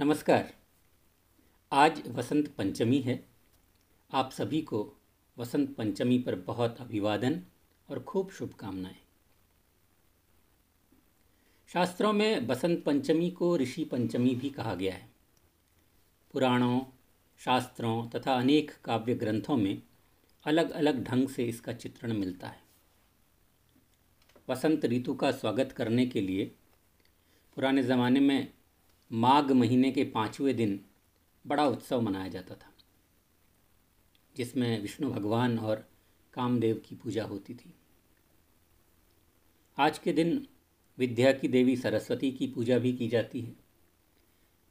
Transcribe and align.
नमस्कार। 0.00 0.54
आज 1.72 2.02
वसंत 2.08 2.48
पंचमी 2.48 2.98
है। 2.98 3.28
आप 4.12 4.30
सभी 4.30 4.62
को 4.62 4.96
वसंत 5.38 5.76
पंचमी 5.76 6.18
पर 6.18 6.34
बहुत 6.34 6.80
अभिवादन 6.80 7.42
और 7.90 8.02
खूब 8.02 8.30
शुभकामनाएँ। 8.30 8.96
शास्त्रों 11.68 12.12
में 12.12 12.46
बसंत 12.46 12.84
पंचमी 12.84 13.30
को 13.30 13.56
ऋषि 13.56 13.84
पंचमी 13.84 14.34
भी 14.34 14.50
कहा 14.50 14.74
गया 14.74 14.94
है। 14.94 15.10
पुराणों, 16.32 16.80
शास्त्रों 17.38 18.08
तथा 18.08 18.34
अनेक 18.34 18.72
काव्य 18.84 19.14
ग्रंथों 19.14 19.56
में 19.56 19.82
अलग 20.44 20.70
अलग 20.70 21.04
ढंग 21.04 21.28
से 21.28 21.44
इसका 21.44 21.72
चित्रण 21.72 22.12
मिलता 22.12 22.48
है। 22.48 22.62
वसंत 24.48 24.84
ऋतु 24.84 25.14
का 25.14 25.32
स्वागत 25.32 25.72
करने 25.72 26.06
के 26.06 26.20
लिए 26.20 26.44
पुराने 27.54 27.82
ज़माने 27.82 28.20
में 28.20 28.55
माघ 29.10 29.52
महीने 29.52 29.90
के 29.92 30.04
पाँचवें 30.04 30.56
दिन 30.56 30.80
बड़ा 31.46 31.66
उत्सव 31.66 32.00
मनाया 32.00 32.28
जाता 32.28 32.54
था, 32.54 32.72
जिसमें 34.36 34.80
विष्णु 34.82 35.10
भगवान 35.10 35.58
और 35.58 35.84
कामदेव 36.34 36.82
की 36.86 36.94
पूजा 36.94 37.24
होती 37.24 37.54
थी। 37.54 37.74
आज 39.78 39.98
के 39.98 40.12
दिन 40.12 40.46
विद्या 40.98 41.32
की 41.32 41.48
देवी 41.48 41.76
सरस्वती 41.76 42.32
की 42.32 42.46
पूजा 42.46 42.78
भी 42.78 42.92
की 42.92 43.08
जाती 43.08 43.40
है। 43.40 43.54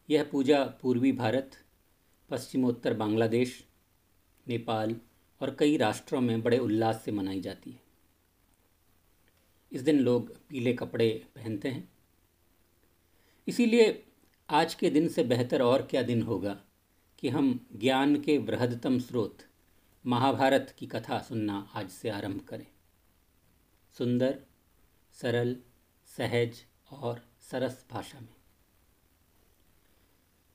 यह 0.09 0.23
पूजा 0.23 0.63
पूर्वी 0.81 1.11
भारत, 1.11 1.51
पश्चिमोत्तर 2.29 2.93
बांग्लादेश, 2.93 3.63
नेपाल 4.47 4.95
और 5.41 5.55
कई 5.59 5.77
राष्ट्रों 5.77 6.21
में 6.21 6.41
बड़े 6.41 6.57
उल्लास 6.57 7.01
से 7.05 7.11
मनाई 7.11 7.41
जाती 7.41 7.71
है। 7.71 7.81
इस 9.71 9.81
दिन 9.81 9.99
लोग 9.99 10.35
पीले 10.49 10.73
कपड़े 10.73 11.25
पहनते 11.35 11.69
हैं। 11.69 11.89
इसीलिए 13.47 13.91
आज 14.49 14.73
के 14.73 14.89
दिन 14.89 15.07
से 15.07 15.23
बेहतर 15.23 15.61
और 15.61 15.81
क्या 15.81 16.01
दिन 16.01 16.21
होगा 16.21 16.57
कि 17.19 17.29
हम 17.29 17.67
ज्ञान 17.75 18.21
के 18.21 18.39
बृहदतम 18.39 18.99
स्रोत 18.99 19.37
महाभारत 20.05 20.75
की 20.79 20.87
कथा 20.87 21.19
सुनना 21.19 21.69
आज 21.73 21.89
से 21.89 22.09
आरंभ 22.09 22.41
करें। 22.41 22.67
सुंदर, 23.97 24.39
सरल, 25.11 25.57
सहज 26.05 26.65
और 26.91 27.25
सरस 27.41 27.85
भाषा 27.91 28.19
में। 28.19 28.35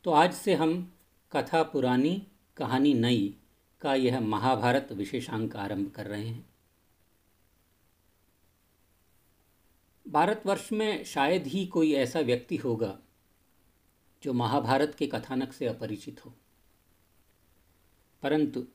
तो 0.05 0.11
आज 0.11 0.35
से 0.35 0.55
हम 0.55 0.93
कथा 1.33 1.63
पुरानी, 1.63 2.27
कहानी 2.57 2.95
नई 2.95 3.37
का 3.81 3.95
यह 3.95 4.21
महाभारत 4.21 4.93
विशेषांक 4.93 5.57
आरंभ 5.57 5.91
कर 5.91 6.07
रहे 6.07 6.27
हैं। 6.27 6.51
भारतवर्ष 10.09 10.73
में 10.73 11.05
शायद 11.05 11.47
ही 11.47 11.67
कोई 11.67 11.93
ऐसा 11.93 12.21
व्यक्ति 12.21 12.57
होगा 12.57 12.99
जो 14.23 14.33
महाभारत 14.33 14.95
के 14.95 15.07
कथानक 15.07 15.53
से 15.53 15.67
अपरिचित 15.67 16.27
हो। 16.27 16.35
परंतु 18.23 18.67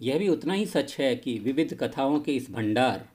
यह 0.00 0.18
भी 0.18 0.28
उतना 0.28 0.54
ही 0.54 0.66
सच 0.66 0.98
है 0.98 1.16
कि 1.16 1.38
विविध 1.38 1.74
कथाओं 1.74 2.20
के 2.20 2.36
इस 2.36 2.50
भंडार 2.50 3.08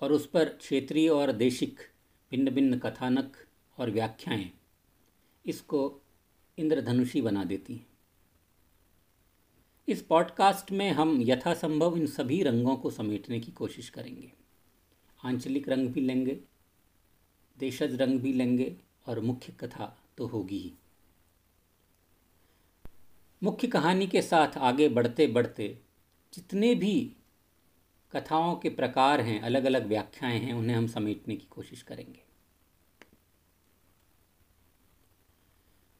और 0.00 0.12
उस 0.12 0.26
पर 0.26 0.48
क्षेत्रीय 0.48 1.08
और 1.08 1.32
देशिक 1.32 1.80
भिन्न 2.30 2.50
भिन्न 2.50 2.78
कथानक 2.78 3.36
और 3.78 3.90
व्याख्याएँ 3.90 4.50
इसको 5.46 6.00
इंद्रधनुषी 6.58 7.22
बना 7.22 7.44
देती 7.44 7.74
हैं। 7.74 7.86
इस 9.88 10.02
पॉडकास्ट 10.02 10.72
में 10.72 10.90
हम 10.90 11.22
यथासंभव 11.22 11.96
इन 11.96 12.06
सभी 12.06 12.42
रंगों 12.42 12.76
को 12.76 12.90
समेटने 12.90 13.40
की 13.40 13.52
कोशिश 13.52 13.88
करेंगे। 13.88 14.32
आंचलिक 15.24 15.68
रंग 15.68 15.88
भी 15.88 16.00
लेंगे, 16.00 16.40
देशज 17.58 17.94
रंग 17.94 18.20
भी 18.20 18.32
लेंगे 18.32 18.76
और 19.06 19.20
मुख्य 19.20 19.52
कथा 19.52 19.99
तो 20.20 20.26
होगी 20.26 20.58
ही। 20.58 20.72
मुख्य 23.42 23.68
कहानी 23.68 24.06
के 24.06 24.22
साथ 24.22 24.56
आगे 24.58 24.88
बढ़ते 24.88 25.26
बढ़ते 25.26 25.78
जितने 26.34 26.74
भी 26.74 27.16
कथाओं 28.12 28.56
के 28.56 28.68
प्रकार 28.68 29.20
हैं 29.20 29.40
अलग 29.40 29.64
अलग 29.64 29.86
व्याख्याएँ 29.86 30.38
हैं, 30.38 30.54
उन्हें 30.54 30.76
हम 30.76 30.86
समेटने 30.86 31.36
की 31.36 31.46
कोशिश 31.50 31.82
करेंगे। 31.82 32.22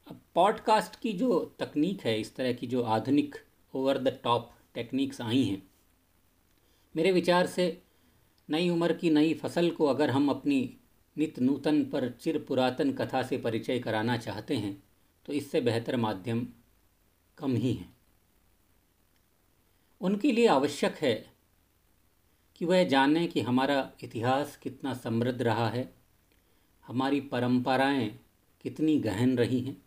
अब 0.07 0.21
पॉडकास्ट 0.35 0.95
की 0.95 1.13
जो 1.13 1.55
तकनीक 1.59 2.01
है, 2.01 2.19
इस 2.21 2.35
तरह 2.35 2.53
की 2.53 2.67
जो 2.67 2.83
आधुनिक 2.83 3.35
ओवर 3.73 3.97
द 3.97 4.19
टॉप 4.23 4.51
टेक्निक्स 4.73 5.21
आई 5.21 5.43
हैं, 5.43 5.69
मेरे 6.95 7.11
विचार 7.11 7.47
से 7.47 7.81
नई 8.49 8.69
उम्र 8.69 8.93
की 8.93 9.09
नई 9.09 9.33
फ़सल 9.33 9.71
को 9.71 9.85
अगर 9.85 10.09
हम 10.09 10.29
अपनी 10.29 10.77
नित 11.15 11.39
नूतन 11.39 11.83
पर 11.85 12.09
चिर 12.11 12.37
पुरातन 12.39 12.91
कथा 12.93 13.21
से 13.23 13.37
परिचय 13.37 13.79
कराना 13.79 14.17
चाहते 14.17 14.55
हैं 14.55 14.83
तो 15.25 15.33
इससे 15.33 15.61
बेहतर 15.61 15.95
माध्यम 15.95 16.47
कम 17.37 17.55
ही 17.55 17.73
है। 17.73 17.89
उनके 20.01 20.31
लिए 20.31 20.47
आवश्यक 20.47 20.95
है 20.95 21.13
कि 22.55 22.65
वह 22.65 22.83
जानें 22.83 23.27
कि 23.27 23.41
हमारा 23.41 23.91
इतिहास 24.03 24.55
कितना 24.57 24.93
समृद्ध 24.93 25.41
रहा 25.41 25.67
है, 25.69 25.93
हमारी 26.85 27.19
परंपराएँ 27.21 28.09
कितनी 28.65 28.97
गहन 28.99 29.37
रही 29.37 29.59
हैं, 29.61 29.77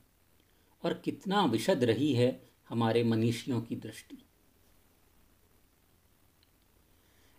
और 0.82 0.94
कितना 0.94 1.44
विशद 1.44 1.84
रही 1.84 2.12
है 2.12 2.28
हमारे 2.68 3.02
मनीषियों 3.04 3.60
की 3.60 3.76
दृष्टि। 3.76 4.18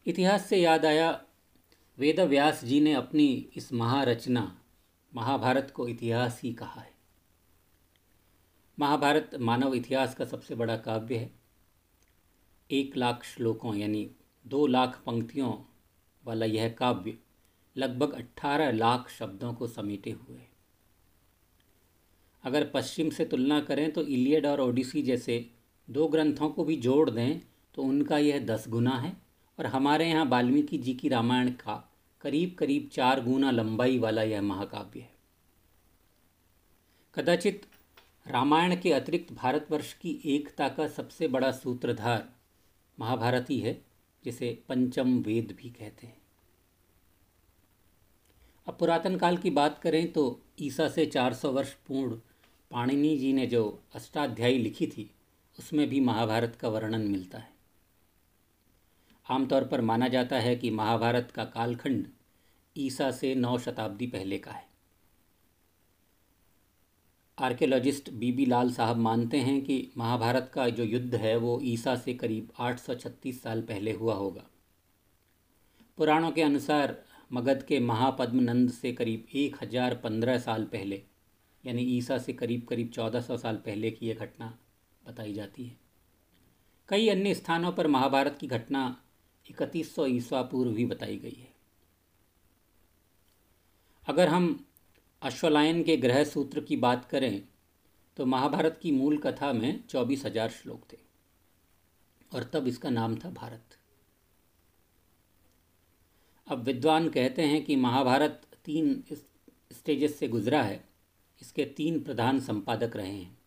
इतिहास 0.06 0.46
से 0.46 0.57
याद 0.57 0.85
आया 0.85 1.12
वेद 1.97 2.19
व्यास 2.19 2.63
जी 2.66 2.79
ने 2.81 2.94
अपनी 2.94 3.25
इस 3.56 3.72
महारचना, 3.73 4.41
महाभारत 5.13 5.72
को 5.75 5.88
इतिहास 5.88 6.39
ही 6.44 6.51
कहा 6.53 6.81
है। 6.81 6.94
महाभारत 8.78 9.31
मानव 9.39 9.73
इतिहास 9.73 10.16
का 10.16 10.25
सबसे 10.25 10.55
बड़ा 10.55 10.75
काव्य 10.78 11.17
है। 11.17 11.31
एक 12.69 12.97
लाख 12.97 13.23
श्लोकों 13.23 13.75
यानी 13.75 14.09
दो 14.45 14.66
लाख 14.67 15.01
पंक्तियों 15.05 15.53
वाला 16.23 16.45
यह 16.45 16.69
काव्य 16.69 17.17
लगभग 17.75 18.13
अट्ठारह 18.13 18.72
लाख 18.72 19.09
शब्दों 19.09 19.53
को 19.53 19.67
समेटे 19.67 20.11
हुए 20.11 20.38
है। 20.38 20.50
अगर 22.44 22.69
पश्चिम 22.73 23.09
से 23.09 23.25
तुलना 23.25 23.59
करें 23.59 23.91
तो 23.91 24.01
इलियड 24.03 24.45
और 24.45 24.61
ओडिसी 24.61 25.01
जैसे 25.01 25.45
दो 25.88 26.07
ग्रंथों 26.07 26.50
को 26.50 26.63
भी 26.63 26.75
जोड़ 26.78 27.09
दें 27.09 27.39
तो 27.75 27.81
उनका 27.81 28.17
यह 28.17 28.45
दस 28.45 28.67
गुना 28.69 28.97
है। 28.97 29.25
और 29.59 29.66
हमारे 29.66 30.09
यहाँ 30.09 30.25
वाल्मीकि 30.25 30.77
जी 30.77 30.93
की 30.93 31.09
रामायण 31.09 31.49
का 31.51 31.75
करीब 32.21 32.55
करीब 32.59 32.89
चार 32.93 33.23
गुना 33.23 33.51
लंबाई 33.51 33.99
वाला 33.99 34.23
यह 34.23 34.41
महाकाव्य 34.41 34.99
है। 34.99 35.13
कदाचित 37.16 37.66
रामायण 38.27 38.75
के 38.75 38.91
अतिरिक्त 38.93 39.33
भारतवर्ष 39.33 39.93
की 39.93 40.19
एकता 40.25 40.67
का 40.69 40.88
सबसे 40.88 41.27
बड़ा 41.27 41.51
सूत्रधार 41.51 42.27
महाभारत 42.99 43.49
ही 43.49 43.59
है 43.59 43.81
जिसे 44.23 44.57
पंचम 44.69 45.17
वेद 45.19 45.55
भी 45.61 45.69
कहते 45.69 46.07
हैं। 46.07 46.17
अब 48.67 48.77
पुरातन 48.79 49.17
काल 49.17 49.37
की 49.37 49.49
बात 49.49 49.79
करें 49.79 50.11
तो 50.11 50.41
ईसा 50.61 50.87
से 50.89 51.05
400 51.05 51.51
वर्ष 51.51 51.73
पूर्ण 51.87 52.16
पाणिनि 52.72 53.17
जी 53.17 53.33
ने 53.33 53.45
जो 53.47 53.83
अष्टाध्यायी 53.95 54.57
लिखी 54.57 54.87
थी, 54.87 55.09
उसमें 55.59 55.87
भी 55.89 55.99
महाभारत 55.99 56.55
का 56.55 56.67
वर्णन 56.67 57.01
मिलता 57.01 57.37
है। 57.37 57.54
आमतौर 59.30 59.63
पर 59.63 59.81
माना 59.81 60.08
जाता 60.08 60.40
है 60.40 60.56
कि 60.56 60.69
महाभारत 60.69 61.31
का 61.31 61.44
कालखंड 61.46 62.08
ईसा 62.75 63.09
से 63.12 63.34
नौ 63.36 63.58
शताब्दी 63.58 64.08
पहले 64.08 64.38
का 64.38 64.52
है। 64.52 64.63
आर्कियोलॉजिस्ट 67.38 68.09
बीबी 68.09 68.46
लाल 68.46 68.72
साहब 68.72 68.97
मानते 68.97 69.38
हैं 69.38 69.62
कि 69.62 69.91
महाभारत 69.97 70.52
का 70.53 70.68
जो 70.69 70.84
युद्ध 70.84 71.16
है, 71.16 71.35
वो 71.35 71.59
ईसा 71.64 71.96
से 71.96 72.14
करीब 72.14 72.52
836 72.59 73.41
साल 73.44 73.62
पहले 73.62 73.91
हुआ 73.91 74.14
होगा। 74.14 74.46
पुराणों 75.97 76.31
के 76.31 76.41
अनुसार 76.41 76.96
मगध 77.31 77.64
के 77.64 77.80
महापद्मनंद 77.80 78.69
से 78.72 78.91
करीब 78.94 79.25
एक 79.35 79.56
हज़ार 79.64 79.96
पंद्रह 79.96 80.38
साल 80.38 80.64
पहले, 80.64 81.02
यानी 81.64 81.81
ईसा 81.97 82.17
से 82.17 82.34
करीब 82.34 82.66
करीब 82.70 82.90
चौदह 82.90 83.22
सौ 83.22 83.38
साल 83.38 83.55
पहले 83.55 83.91
की 83.91 84.08
यह 84.08 84.16
घटना 84.16 84.58
बताई 85.03 85.34
जाती 85.34 85.66
है। 85.66 85.78
कई 86.90 87.08
अन्य 87.09 87.34
स्थानों 87.34 87.72
पर 87.72 87.88
महाभारत 87.88 88.38
की 88.40 88.47
घटना 88.47 88.85
इकतीस 89.50 89.94
सौ 89.96 90.06
ईस्वा 90.08 90.42
पूर्व 90.44 90.72
भी 90.74 90.86
बताई 90.86 91.18
गई 91.18 91.38
है। 91.40 91.53
अगर 94.08 94.28
हम 94.28 94.66
अश्वलायन 95.22 95.84
के 95.84 95.97
ग्रह 95.97 96.24
सूत्र 96.26 96.62
की 96.62 96.76
बात 96.78 97.06
करें 97.06 97.42
तो 98.18 98.26
महाभारत 98.26 98.80
की 98.82 98.92
मूल 98.92 99.18
कथा 99.20 99.52
में 99.53 99.84
चौबीस 99.90 100.26
हज़ार 100.26 100.50
श्लोक 100.52 100.82
थे, 100.92 100.97
और 102.32 102.44
तब 102.53 102.68
इसका 102.68 102.90
नाम 102.92 103.16
था 103.16 103.30
भारत। 103.32 103.78
अब 106.47 106.64
विद्वान 106.64 107.09
कहते 107.09 107.42
हैं 107.44 107.64
कि 107.64 107.76
महाभारत 107.78 108.42
तीन 108.66 109.03
स्टेजेस 109.72 110.18
से 110.20 110.28
गुजरा 110.28 110.62
है। 110.64 110.84
इसके 111.42 111.66
तीन 111.78 112.00
प्रधान 112.03 112.40
संपादक 112.42 112.96
रहे 112.96 113.12
हैं। 113.12 113.38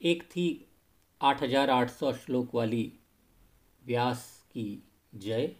एक 0.00 0.22
थी 0.26 0.46
आठ 1.20 1.42
हज़ार 1.42 1.70
आठ 1.70 1.90
सौ 1.90 2.12
श्लोक 2.14 2.54
वाली 2.54 2.92
व्यास 3.82 4.26
की 4.54 4.82
जय। 5.14 5.50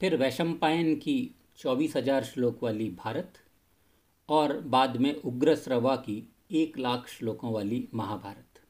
फिर 0.00 0.16
वैशंपायन 0.16 0.94
की 0.96 1.34
चौबीस 1.58 1.96
हज़ार 1.96 2.24
श्लोक 2.24 2.62
वाली 2.62 2.88
भारत 2.98 3.38
और 4.28 4.60
बाद 4.66 4.96
में 4.96 5.14
उग्र 5.14 5.54
श्रवा 5.56 5.96
की 5.98 6.22
एक 6.52 6.78
लाख 6.78 7.08
श्लोकों 7.08 7.52
वाली 7.52 7.88
महाभारत। 7.94 8.60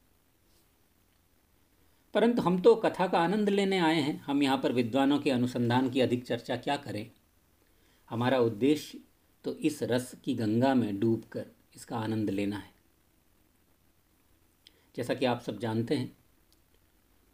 परंतु 2.13 2.41
हम 2.41 2.59
तो 2.61 2.75
कथा 2.75 3.07
का 3.07 3.19
आनंद 3.19 3.49
लेने 3.49 3.79
आए 3.79 3.99
हैं। 4.01 4.19
हम 4.19 4.43
यहाँ 4.43 4.57
पर 4.57 4.71
विद्वानों 4.71 5.19
के 5.19 5.31
अनुसंधान 5.31 5.89
की 5.89 6.01
अधिक 6.01 6.25
चर्चा 6.25 6.55
क्या 6.57 6.75
करें? 6.77 7.09
हमारा 8.09 8.39
उद्देश्य 8.39 8.99
तो 9.45 9.53
इस 9.53 9.81
रस 9.83 10.13
की 10.23 10.33
गंगा 10.35 10.73
में 10.75 10.99
डूबकर 10.99 11.45
इसका 11.75 11.97
आनंद 11.97 12.29
लेना 12.29 12.57
है। 12.57 12.71
जैसा 14.95 15.13
कि 15.13 15.25
आप 15.25 15.41
सब 15.41 15.59
जानते 15.59 15.95
हैं 15.95 16.11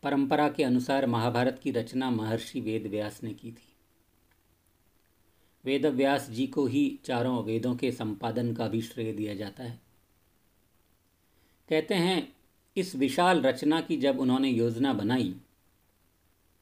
परंपरा 0.06 0.50
के 0.50 0.64
अनुसार 0.64 1.06
महाभारत 1.06 1.60
की 1.64 1.72
रचना 1.72 2.10
महर्षि 2.10 2.62
वेद 2.62 2.88
व्यास 2.88 3.24
ने 3.24 3.34
की 3.34 3.52
थी। 3.52 3.74
वेद 5.66 5.86
व्यास 5.86 6.30
जी 6.30 6.48
को 6.48 6.66
ही 6.66 7.00
चारों 7.06 7.44
वेदों 7.44 7.76
के 7.76 7.92
संपादन 7.92 8.54
का 8.54 8.68
भी 8.68 8.82
श्रेय 8.82 9.14
दिया 9.14 9.36
जाता 9.36 9.64
है। 9.64 9.82
कहते 11.70 11.96
हैं, 11.96 12.36
इस 12.78 12.96
विशाल 12.96 13.42
रचना 13.42 13.82
की 13.82 13.98
जब 13.98 14.20
उन्होंने 14.20 14.50
योजना 14.50 14.94
बनाई 14.94 15.36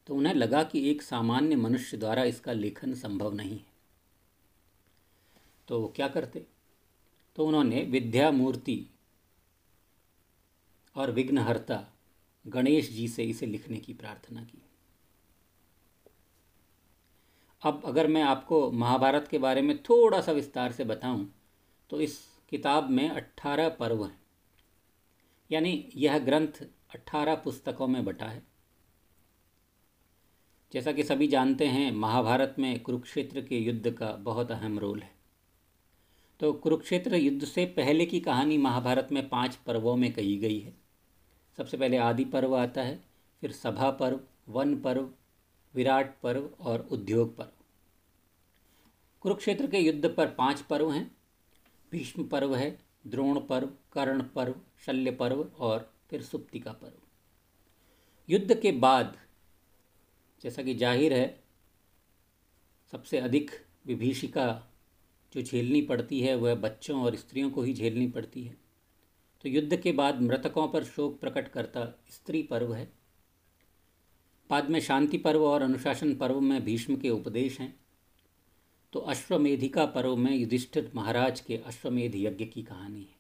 तो 0.07 0.15
उन्हें 0.15 0.33
लगा 0.33 0.63
कि 0.63 0.89
एक 0.91 1.01
सामान्य 1.01 1.55
मनुष्य 1.55 1.97
द्वारा 1.97 2.23
इसका 2.23 2.53
लेखन 2.53 2.93
संभव 2.93 3.33
नहीं 3.33 3.51
है। 3.51 3.65
तो 5.67 5.81
वो 5.81 5.93
क्या 5.95 6.07
करते? 6.07 6.45
तो 7.35 7.47
उन्होंने 7.47 7.81
विद्या 7.81 8.31
मूर्ति 8.31 8.85
और 10.95 11.11
विघ्नहर्ता 11.11 11.92
गणेश 12.45 12.89
जी 12.91 13.07
से 13.07 13.23
इसे 13.23 13.45
लिखने 13.45 13.77
की 13.77 13.93
प्रार्थना 13.93 14.43
की। 14.43 14.61
अब 17.61 17.81
अगर 17.85 18.07
मैं 18.07 18.21
आपको 18.21 18.71
महाभारत 18.71 19.27
के 19.27 19.37
बारे 19.37 19.61
में 19.61 19.77
थोड़ा 19.83 20.21
सा 20.21 20.31
विस्तार 20.31 20.71
से 20.71 20.83
बताऊँ 20.83 21.33
तो 21.89 22.01
इस 22.01 22.17
किताब 22.49 22.89
में 22.89 23.09
अट्ठारह 23.09 23.69
पर्व 23.69 24.03
हैं। 24.05 24.21
यानी 25.51 25.91
यह 25.95 26.17
ग्रंथ 26.19 26.63
अट्ठारह 26.95 27.35
पुस्तकों 27.35 27.87
में 27.87 28.03
बटा 28.05 28.25
है। 28.25 28.43
जैसा 30.71 30.91
कि 30.91 31.03
सभी 31.03 31.27
जानते 31.27 31.67
हैं, 31.67 31.91
महाभारत 31.91 32.55
में 32.59 32.79
कुरुक्षेत्र 32.79 33.41
के 33.41 33.57
युद्ध 33.57 33.91
का 33.91 34.11
बहुत 34.11 34.51
अहम 34.51 34.79
रोल 34.79 35.01
है। 35.01 35.11
तो 36.39 36.53
कुरुक्षेत्र 36.53 37.15
युद्ध 37.15 37.45
से 37.45 37.65
पहले 37.65 38.05
की 38.05 38.19
कहानी 38.19 38.57
महाभारत 38.57 39.09
में 39.11 39.27
पाँच 39.29 39.55
पर्वों 39.55 39.95
में 39.95 40.11
कही 40.13 40.37
गई 40.37 40.59
है। 40.59 40.82
सबसे 41.57 41.77
पहले 41.77 41.97
आदि 41.97 42.25
पर्व 42.25 42.55
आता 42.55 42.81
है, 42.81 43.03
फिर 43.41 43.51
सभा 43.51 43.91
पर्व, 43.91 44.19
वन 44.49 44.75
पर्व, 44.81 45.09
विराट 45.73 46.21
पर्व 46.21 46.49
और 46.59 46.87
उद्योग 46.91 47.37
पर्व। 47.37 47.51
कुरुक्षेत्र 49.21 49.67
के 49.67 49.79
युद्ध 49.79 50.09
पर 50.09 50.27
पाँच 50.27 50.61
पर्व 50.61 50.91
हैं। 50.91 51.15
भीष्म 51.91 52.23
पर्व 52.23 52.55
है, 52.55 52.79
द्रोण 53.07 53.39
पर्व, 53.39 53.69
कर्ण 53.91 54.23
पर्व, 54.23 54.55
शल्य 54.85 55.11
पर्व 55.11 55.51
और 55.59 55.93
फिर 56.09 56.21
सुप्तिका 56.21 56.71
पर्व। 56.71 56.97
युद्ध 58.29 58.59
के 58.59 58.71
बाद, 58.71 59.17
जैसा 60.43 60.63
कि 60.63 60.73
ज़ाहिर 60.73 61.13
है, 61.13 61.43
सबसे 62.91 63.17
अधिक 63.17 63.51
विभीषिका 63.85 64.69
जो 65.33 65.41
झेलनी 65.41 65.81
पड़ती 65.81 66.21
है, 66.21 66.35
वह 66.35 66.55
बच्चों 66.55 67.03
और 67.03 67.15
स्त्रियों 67.15 67.49
को 67.49 67.61
ही 67.61 67.73
झेलनी 67.73 68.07
पड़ती 68.07 68.43
है। 68.43 68.62
तो 69.43 69.49
युद्ध 69.49 69.75
के 69.75 69.91
बाद 69.91 70.21
मृतकों 70.21 70.67
पर 70.67 70.83
शोक 70.83 71.19
प्रकट 71.19 71.47
करता 71.47 72.03
स्त्री 72.09 72.43
पर्व 72.43 72.73
है। 72.73 72.93
बाद 74.49 74.69
में 74.69 74.79
शांति 74.79 75.17
पर्व 75.17 75.45
और 75.45 75.61
अनुशासन 75.61 76.15
पर्व 76.15 76.39
में 76.39 76.63
भीष्म 76.63 76.95
के 76.95 77.09
उपदेश 77.09 77.59
हैं। 77.59 77.79
तो 78.93 78.99
अश्वमेधिका 78.99 79.85
पर्व 79.85 80.15
में 80.15 80.35
युधिष्ठिर 80.35 80.91
महाराज 80.95 81.39
के 81.39 81.57
अश्वमेध 81.57 82.11
यज्ञ 82.15 82.45
की 82.45 82.63
कहानी 82.63 83.01
है। 83.01 83.15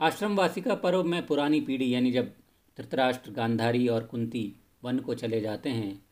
आश्रमवासिका 0.00 0.74
पर्व 0.74 1.04
में 1.04 1.26
पुरानी 1.26 1.60
पीढ़ी 1.60 1.94
यानी 1.94 2.12
जब 2.12 2.34
धृतराष्ट्र, 2.78 3.30
गांधारी 3.30 3.88
और 3.88 4.04
कुंती 4.04 4.56
वन 4.84 4.98
को 4.98 5.14
चले 5.14 5.40
जाते 5.40 5.68
हैं 5.68 6.06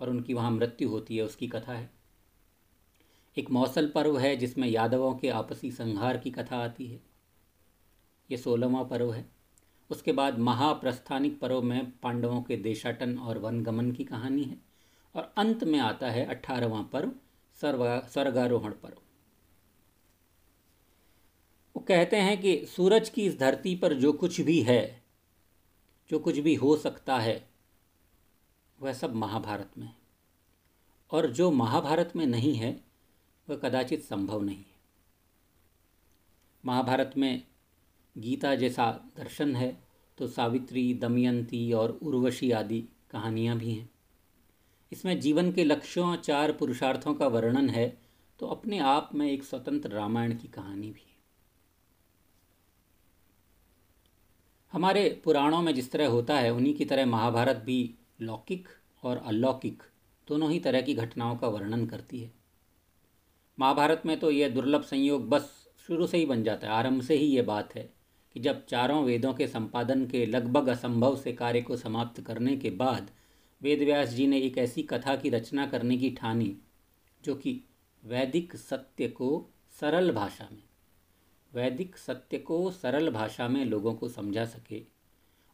और 0.00 0.10
उनकी 0.10 0.34
वहाँ 0.34 0.50
मृत्यु 0.50 0.88
होती 0.88 1.16
है, 1.16 1.22
उसकी 1.22 1.48
कथा 1.48 1.72
है। 1.72 1.90
एक 3.38 3.50
मौसल 3.50 3.88
पर्व 3.88 4.18
है 4.18 4.36
जिसमें 4.36 4.68
यादवों 4.68 5.14
के 5.14 5.28
आपसी 5.28 5.70
संहार 5.70 6.18
की 6.18 6.30
कथा 6.30 6.56
आती 6.56 6.86
है। 6.86 7.07
ये 8.30 8.36
सोलहवां 8.36 8.84
पर्व 8.84 9.12
है। 9.12 9.30
उसके 9.90 10.12
बाद 10.12 10.38
महाप्रस्थानिक 10.38 11.40
पर्व 11.40 11.62
में 11.62 11.98
पांडवों 11.98 12.42
के 12.42 12.56
देशाटन 12.56 13.18
और 13.18 13.38
वनगमन 13.38 13.92
की 13.92 14.04
कहानी 14.04 14.44
है 14.44 14.56
और 15.14 15.34
अंत 15.36 15.64
में 15.64 15.78
आता 15.78 16.10
है 16.10 16.24
अठारहवां 16.24 16.84
पर्व, 16.84 17.12
सर्वा, 17.60 18.00
स्वर्गारोहण 18.00 18.72
पर्व। 18.72 18.98
वो 21.76 21.80
कहते 21.80 22.16
हैं 22.16 22.40
कि 22.40 22.66
सूरज 22.66 23.08
की 23.08 23.26
इस 23.26 23.38
धरती 23.38 23.76
पर 23.76 23.94
जो 23.94 24.12
कुछ 24.12 24.40
भी 24.40 24.62
है, 24.62 25.02
जो 26.10 26.18
कुछ 26.18 26.38
भी 26.38 26.54
हो 26.54 26.76
सकता 26.76 27.18
है, 27.18 27.50
वह 28.80 28.92
सब 28.92 29.14
महाभारत 29.14 29.70
में 29.78 29.86
है। 29.86 29.96
और 31.10 31.26
जो 31.30 31.50
महाभारत 31.50 32.12
में 32.16 32.26
नहीं 32.26 32.54
है, 32.54 32.84
वह 33.48 33.56
कदाचित 33.56 34.02
संभव 34.02 34.42
नहीं 34.42 34.58
है। 34.58 34.76
महाभारत 36.64 37.14
में 37.16 37.47
गीता 38.18 38.54
जैसा 38.54 38.90
दर्शन 39.16 39.54
है 39.56 39.76
तो 40.18 40.26
सावित्री, 40.26 40.92
दमयंती 40.94 41.72
और 41.72 41.98
उर्वशी 42.02 42.50
आदि 42.50 42.80
कहानियाँ 43.10 43.56
भी 43.58 43.72
हैं। 43.72 43.88
इसमें 44.92 45.18
जीवन 45.20 45.52
के 45.52 45.64
लक्ष्यों, 45.64 46.14
चार 46.16 46.52
पुरुषार्थों 46.52 47.14
का 47.14 47.26
वर्णन 47.26 47.68
है 47.70 47.86
तो 48.40 48.46
अपने 48.46 48.78
आप 48.78 49.10
में 49.14 49.30
एक 49.30 49.44
स्वतंत्र 49.44 49.90
रामायण 49.90 50.36
की 50.36 50.48
कहानी 50.48 50.90
भी 50.90 51.00
है। 51.00 51.16
हमारे 54.72 55.08
पुराणों 55.24 55.60
में 55.62 55.74
जिस 55.74 55.90
तरह 55.92 56.08
होता 56.08 56.38
है, 56.38 56.50
उन्हीं 56.52 56.74
की 56.74 56.84
तरह 56.84 57.06
महाभारत 57.06 57.62
भी 57.66 57.94
लौकिक 58.20 58.68
और 59.02 59.16
अलौकिक 59.16 59.82
दोनों 60.28 60.50
ही 60.50 60.58
तरह 60.60 60.80
की 60.80 60.94
घटनाओं 60.94 61.36
का 61.36 61.48
वर्णन 61.48 61.86
करती 61.86 62.20
है। 62.20 62.30
महाभारत 63.58 64.02
में 64.06 64.18
तो 64.20 64.30
यह 64.30 64.48
दुर्लभ 64.48 64.82
संयोग 64.82 65.28
बस 65.28 65.50
शुरू 65.88 66.06
से 66.06 66.18
ही 66.18 66.26
बन 66.26 66.42
जाता 66.42 66.66
है, 66.66 66.72
आरंभ 66.72 67.02
से 67.02 67.14
ही 67.14 67.26
ये 67.26 67.42
बात 67.42 67.74
है। 67.74 67.88
कि 68.38 68.42
जब 68.42 68.64
चारों 68.66 69.02
वेदों 69.04 69.32
के 69.34 69.46
संपादन 69.46 70.04
के 70.06 70.24
लगभग 70.26 70.68
असंभव 70.68 71.16
से 71.16 71.32
कार्य 71.32 71.60
को 71.60 71.76
समाप्त 71.76 72.20
करने 72.20 72.56
के 72.56 72.70
बाद 72.70 73.10
वेदव्यास 73.60 74.08
जी 74.08 74.26
ने 74.26 74.38
एक 74.40 74.58
ऐसी 74.58 74.82
कथा 74.82 75.14
की 75.16 75.30
रचना 75.30 75.66
करने 75.66 75.96
की 75.96 76.10
ठानी, 76.10 76.54
जो 77.22 77.34
कि 77.34 77.60
वैदिक 78.02 78.54
सत्य 78.56 79.08
को 79.08 79.30
सरल 79.80 80.12
भाषा 80.12 80.48
में, 80.52 80.62
वैदिक 81.52 81.96
सत्य 81.96 82.38
को 82.38 82.70
सरल 82.70 83.10
भाषा 83.10 83.48
में 83.48 83.64
लोगों 83.64 83.94
को 83.94 84.08
समझा 84.08 84.44
सके। 84.46 84.82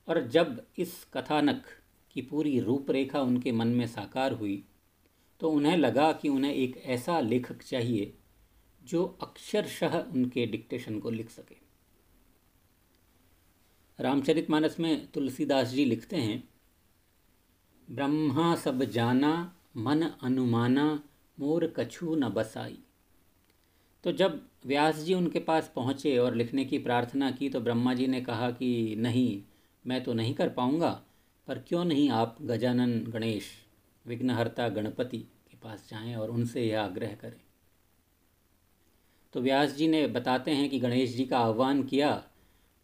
और 0.09 0.27
जब 0.29 0.63
इस 0.79 1.03
कथानक 1.15 1.65
की 2.15 2.23
पूरी 2.23 2.59
रूपरेखा 2.61 3.21
उनके 3.23 3.53
मन 3.53 3.69
में 3.69 3.87
साकार 3.87 4.33
हुई 4.35 4.65
तो 5.41 5.51
उन्हें 5.51 5.77
लगा 5.77 6.13
कि 6.13 6.29
उन्हें 6.29 6.55
एक 6.55 6.83
ऐसा 6.87 7.21
लेखक 7.23 7.63
चाहिए, 7.63 8.15
जो 8.83 9.05
अक्षरशः 9.23 10.03
उनके 10.03 10.47
डिक्टेशन 10.47 10.99
को 10.99 11.11
लिख 11.11 11.31
सके। 11.31 11.64
रामचरितमानस 14.01 14.81
में 14.81 15.07
तुलसीदास 15.07 15.69
जी 15.69 15.85
लिखते 15.85 16.17
हैं, 16.17 16.49
ब्रह्मा 17.91 18.55
सब 18.55 18.85
जाना, 18.85 19.57
मन 19.77 20.03
अनुमाना, 20.03 21.03
मोर 21.41 21.75
कछु 21.77 22.15
न 22.15 22.29
बसाई। 22.29 22.79
तो 24.05 24.13
जब 24.13 24.49
व्यास 24.67 24.97
जी 24.97 25.15
उनके 25.15 25.39
पास 25.39 25.73
पहुँचे 25.77 26.19
और 26.19 26.35
लिखने 26.35 26.65
की 26.65 26.79
प्रार्थना 26.79 27.31
की 27.31 27.49
तो 27.49 27.61
ब्रह्मा 27.61 27.95
जी 27.95 28.07
ने 28.07 28.21
कहा 28.21 28.51
कि, 28.51 28.95
नहीं, 28.99 29.43
मैं 29.87 30.05
तो 30.05 30.13
नहीं 30.13 30.35
कर 30.35 30.49
पाऊँगा, 30.49 31.03
पर 31.47 31.59
क्यों 31.59 31.85
नहीं 31.85 32.11
आप 32.11 32.37
गजानन 32.43 33.01
गणेश, 33.01 33.45
विघ्नहर्ता 34.07 34.69
गणपति 34.69 35.19
के 35.19 35.57
पास 35.57 35.89
जाएँ 35.91 36.15
और 36.15 36.31
उनसे 36.31 36.67
यह 36.67 36.83
आग्रह 36.83 37.15
करें? 37.15 37.41
तो 39.33 39.41
व्यास 39.41 39.73
जी 39.73 39.89
ने 39.89 40.07
बताते 40.07 40.51
हैं 40.51 40.71
कि 40.71 40.79
गणेश 40.79 41.17
जी 41.17 41.25
का 41.25 41.39
आह्वान 41.39 41.83
किया 41.83 42.25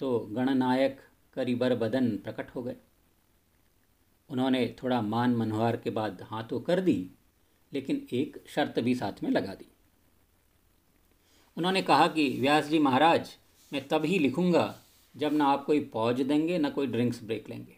तो 0.01 0.19
गणनायक 0.19 1.01
करीबर 1.35 1.75
बदन 1.75 2.17
प्रकट 2.17 2.51
हो 2.51 2.63
गए। 2.63 2.77
उन्होंने 4.31 4.77
थोड़ा 4.83 5.03
मान 5.03 5.37
मनोहार 5.37 5.77
के 5.77 5.91
बाद 5.91 6.23
हाँ 6.23 6.47
तो 6.47 6.61
कर 6.61 6.81
दी, 6.81 7.11
लेकिन 7.73 8.07
एक 8.13 8.45
शर्त 8.47 8.81
भी 8.81 8.95
साथ 8.95 9.23
में 9.23 9.31
लगा 9.31 9.55
दी। 9.55 9.67
उन्होंने 11.57 11.83
कहा 11.83 12.09
कि, 12.09 12.39
व्यास 12.41 12.67
जी 12.67 12.79
महाराज, 12.79 13.37
मैं 13.73 13.89
तब 13.89 14.05
ही 14.05 14.19
लिखूँगा 14.19 14.81
जब 15.17 15.33
ना 15.33 15.45
आप 15.45 15.65
कोई 15.65 15.81
पौज 15.81 16.21
देंगे, 16.21 16.59
ना 16.59 16.71
कोई 16.71 16.87
ड्रिंक्स 16.87 17.25
ब्रेक 17.25 17.51
लेंगे। 17.51 17.77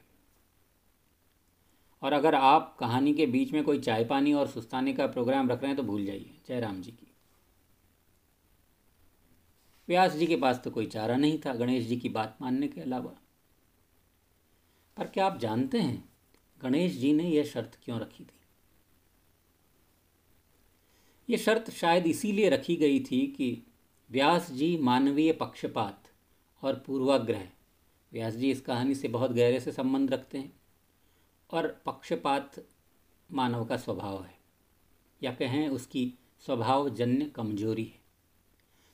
और 2.02 2.12
अगर 2.12 2.34
आप 2.34 2.76
कहानी 2.80 3.14
के 3.14 3.26
बीच 3.26 3.52
में 3.52 3.64
कोई 3.64 3.80
चाय 3.80 4.04
पानी 4.04 4.32
और 4.32 4.48
सुस्ताने 4.48 4.92
का 4.92 5.06
प्रोग्राम 5.06 5.50
रख 5.50 5.58
रहे 5.58 5.68
हैं 5.68 5.76
तो 5.76 5.82
भूल 5.82 6.04
जाइए। 6.04 6.40
जय 6.48 6.60
राम 6.60 6.82
जी 6.82 6.90
की। 6.90 7.11
व्यास 9.88 10.12
जी 10.12 10.26
के 10.26 10.36
पास 10.36 10.60
तो 10.64 10.70
कोई 10.70 10.86
चारा 10.86 11.16
नहीं 11.16 11.38
था, 11.38 11.54
गणेश 11.54 11.84
जी 11.84 11.96
की 11.96 12.08
बात 12.08 12.38
मानने 12.40 12.68
के 12.68 12.80
अलावा। 12.80 13.14
पर 14.96 15.06
क्या 15.06 15.26
आप 15.26 15.38
जानते 15.38 15.80
हैं, 15.80 16.08
गणेश 16.62 16.92
जी 16.92 17.12
ने 17.12 17.28
यह 17.30 17.44
शर्त 17.44 17.78
क्यों 17.84 18.00
रखी 18.00 18.24
थी? 18.24 18.38
ये 21.28 21.38
शर्त 21.38 21.70
शायद 21.70 22.06
इसीलिए 22.06 22.48
रखी 22.48 22.76
गई 22.76 23.00
थी 23.00 23.26
कि 23.26 23.66
व्यास 24.10 24.50
जी 24.50 24.76
मानवीय 24.76 25.32
पक्षपात 25.32 26.08
और 26.62 26.82
पूर्वाग्रह, 26.86 27.48
व्यास 28.12 28.34
जी 28.34 28.50
इस 28.50 28.60
कहानी 28.60 28.94
से 28.94 29.08
बहुत 29.08 29.32
गहरे 29.32 29.60
से 29.60 29.72
संबंध 29.72 30.12
रखते 30.12 30.38
हैं, 30.38 30.52
और 31.50 31.82
पक्षपात 31.86 32.64
मानव 33.30 33.64
का 33.64 33.76
स्वभाव 33.76 34.22
है, 34.24 34.34
या 35.22 35.32
कहें 35.32 35.68
उसकी 35.68 36.12
स्वभावजन्य 36.46 37.24
कमज़ोरी 37.24 37.84
है। 37.84 38.01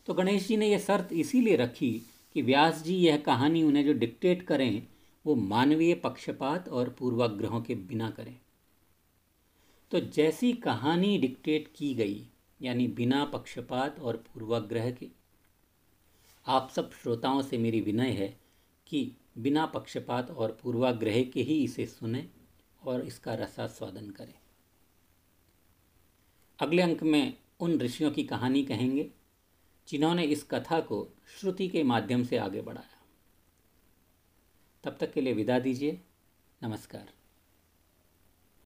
तो 0.09 0.15
गणेश 0.15 0.49
जी 0.49 0.57
ने 0.57 0.69
यह 0.69 0.79
शर्त 0.79 1.09
इसीलिए 1.13 1.57
रखी 1.57 2.03
कि 2.35 2.43
व्यास 2.43 2.83
जी 2.83 2.97
यह 2.97 3.17
कहानी 3.17 3.63
उन्हें 3.63 3.85
जो 3.85 3.93
डिक्टेट 3.93 4.43
करें, 4.43 4.87
वो 5.27 5.35
मानवीय 5.35 5.95
पक्षपात 5.95 6.69
और 6.69 6.89
पूर्वाग्रहों 6.89 7.63
के 7.63 7.75
बिना 7.75 8.11
करें। 8.11 8.41
तो 9.91 10.01
जैसी 10.01 10.53
कहानी 10.53 11.19
डिक्टेट 11.19 11.69
की 11.77 11.95
गई, 11.95 12.27
यानी 12.63 12.89
बिना 12.89 13.25
पक्षपात 13.25 14.01
और 14.01 14.17
पूर्वाग्रह 14.17 14.91
के, 14.91 15.09
आप 16.47 16.71
सब 16.77 16.93
श्रोताओं 16.93 17.43
से 17.43 17.59
मेरी 17.59 17.81
विनय 17.81 18.11
है 18.11 18.37
कि 18.87 19.13
बिना 19.39 19.67
पक्षपात 19.67 20.31
और 20.31 20.59
पूर्वाग्रह 20.63 21.23
के 21.23 21.43
ही 21.43 21.65
इसे 21.65 21.87
सुने 21.87 22.29
और 22.83 23.01
इसका 23.01 23.35
रसास्वादन 23.35 24.11
करें। 24.11 24.35
अगले 26.59 26.83
अंक 26.83 27.03
में 27.03 27.35
उन 27.61 27.81
ऋषियों 27.81 28.11
की 28.11 28.25
कहानी 28.25 28.63
कहेंगे। 28.63 29.11
जिन्होंने 29.89 30.25
इस 30.25 30.45
कथा 30.51 30.81
को 30.81 31.09
श्रुति 31.41 31.69
के 31.69 31.83
माध्यम 31.83 32.25
से 32.25 32.37
आगे 32.37 32.61
बढ़ाया। 32.61 33.03
तब 34.85 34.97
तक 35.01 35.13
के 35.13 35.21
लिए 35.21 35.33
विदा 35.33 35.59
दीजिए। 35.59 36.01
नमस्कार। 36.63 37.18